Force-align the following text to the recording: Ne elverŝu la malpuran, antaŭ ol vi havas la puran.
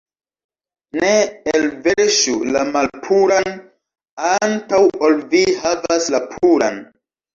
Ne 1.01 1.11
elverŝu 1.57 2.33
la 2.55 2.63
malpuran, 2.77 3.53
antaŭ 4.33 4.83
ol 5.09 5.21
vi 5.35 5.43
havas 5.67 6.09
la 6.17 6.23
puran. 6.33 6.83